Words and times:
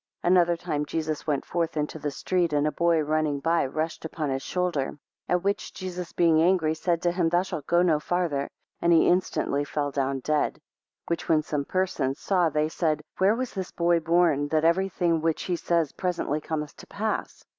7 0.23 0.33
Another 0.33 0.57
time 0.57 0.83
Jesus 0.83 1.27
went 1.27 1.45
forth 1.45 1.77
into 1.77 1.99
the 1.99 2.09
street, 2.09 2.53
and 2.53 2.65
a 2.65 2.71
boy 2.71 3.01
running 3.03 3.39
by, 3.39 3.67
rushed 3.67 4.03
upon 4.03 4.31
his 4.31 4.41
shoulder; 4.41 4.97
8 5.29 5.33
At 5.33 5.43
which 5.43 5.75
Jesus 5.75 6.11
being 6.11 6.41
angry, 6.41 6.73
said 6.73 7.03
to 7.03 7.11
him, 7.11 7.29
Thou 7.29 7.43
shalt 7.43 7.67
go 7.67 7.83
no 7.83 7.99
farther; 7.99 8.49
9 8.81 8.81
And 8.81 8.93
he 8.93 9.07
instantly 9.07 9.63
fell 9.63 9.91
down 9.91 10.21
dead: 10.21 10.53
10 10.53 10.61
Which 11.05 11.29
when 11.29 11.43
some 11.43 11.65
persons 11.65 12.17
saw, 12.19 12.49
they 12.49 12.67
said, 12.67 13.03
Where 13.19 13.35
was 13.35 13.53
this 13.53 13.69
boy 13.69 13.99
born, 13.99 14.47
that 14.47 14.65
every 14.65 14.89
thing 14.89 15.21
which 15.21 15.43
he 15.43 15.55
says 15.55 15.91
presently 15.91 16.41
cometh 16.41 16.75
to 16.77 16.87
pass? 16.87 17.45